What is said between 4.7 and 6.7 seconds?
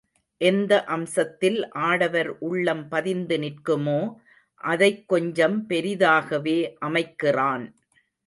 அதைக் கொஞ்சம் பெரிதாகவே